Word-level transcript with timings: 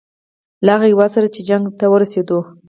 له 0.65 0.71
هغه 0.75 0.85
هیواد 0.91 1.09
سره 1.15 1.27
چې 1.35 1.41
جنګ 1.49 1.63
ته 1.79 1.85
ورسېدو. 1.89 2.39